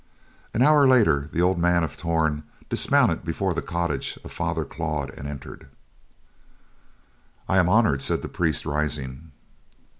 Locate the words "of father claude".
4.23-5.11